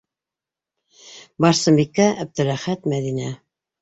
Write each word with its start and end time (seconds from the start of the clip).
Барсынбикә, 1.45 2.09
Әптеләхәт, 2.25 2.89
Мәҙинә. 2.95 3.29